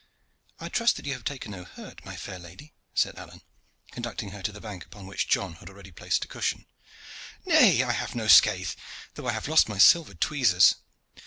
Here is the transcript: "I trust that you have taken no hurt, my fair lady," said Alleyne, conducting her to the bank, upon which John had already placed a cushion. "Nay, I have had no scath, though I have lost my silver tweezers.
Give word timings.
"I 0.59 0.67
trust 0.67 0.95
that 0.95 1.05
you 1.05 1.13
have 1.13 1.23
taken 1.23 1.51
no 1.51 1.63
hurt, 1.63 2.03
my 2.03 2.15
fair 2.15 2.39
lady," 2.39 2.73
said 2.95 3.19
Alleyne, 3.19 3.43
conducting 3.91 4.31
her 4.31 4.41
to 4.41 4.51
the 4.51 4.59
bank, 4.59 4.83
upon 4.83 5.05
which 5.05 5.27
John 5.29 5.53
had 5.57 5.69
already 5.69 5.91
placed 5.91 6.25
a 6.25 6.27
cushion. 6.27 6.65
"Nay, 7.45 7.83
I 7.83 7.91
have 7.91 8.09
had 8.09 8.15
no 8.15 8.27
scath, 8.27 8.75
though 9.13 9.27
I 9.27 9.33
have 9.33 9.47
lost 9.47 9.69
my 9.69 9.77
silver 9.77 10.15
tweezers. 10.15 10.77